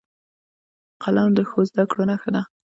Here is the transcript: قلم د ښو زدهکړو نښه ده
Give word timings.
قلم 1.03 1.29
د 1.35 1.39
ښو 1.49 1.59
زدهکړو 1.69 2.03
نښه 2.09 2.29
ده 2.35 2.41